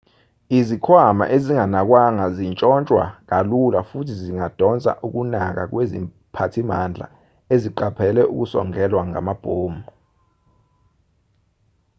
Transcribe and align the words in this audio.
izikhwama 0.57 1.25
ezinganakwanga 1.35 2.25
zitshontshwa 2.35 3.03
kalula 3.29 3.79
futhi 3.89 4.13
zingadonsa 4.21 4.91
ukunaka 5.05 5.63
kweziphathimandla 5.71 7.05
eziqaphele 7.53 8.21
ukusongelwa 8.33 9.01
ngamabhomu 9.09 9.83